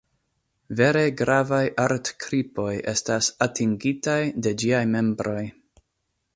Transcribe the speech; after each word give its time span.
Vere 0.77 1.03
gravaj 1.19 1.59
art-kripoj 1.83 2.71
estas 2.95 3.31
atingitaj 3.49 4.19
de 4.47 4.55
ĝiaj 4.65 4.85
membroj. 4.99 5.49